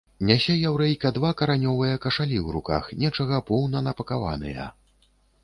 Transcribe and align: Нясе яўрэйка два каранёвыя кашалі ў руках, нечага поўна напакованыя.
Нясе 0.27 0.53
яўрэйка 0.69 1.11
два 1.17 1.31
каранёвыя 1.41 1.99
кашалі 2.07 2.37
ў 2.45 2.57
руках, 2.57 2.89
нечага 3.03 3.37
поўна 3.53 3.85
напакованыя. 3.91 4.69